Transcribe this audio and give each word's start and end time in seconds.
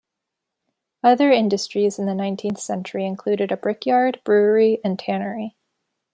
Other 1.03 1.31
industries 1.31 1.99
in 1.99 2.07
the 2.07 2.15
nineteenth 2.15 2.57
century 2.59 3.05
included 3.05 3.51
a 3.51 3.55
brickyard, 3.57 4.19
brewery, 4.23 4.79
and 4.83 4.97
tannery. 4.97 5.55